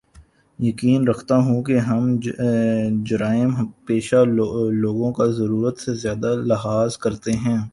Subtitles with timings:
[0.59, 2.15] یقین رکھتا ہوں کے ہم
[3.03, 3.53] جرائم
[3.85, 4.23] پیشہ
[4.25, 7.57] لوگوں کا ضرورت سے زیادہ لحاظ کرتے ہیں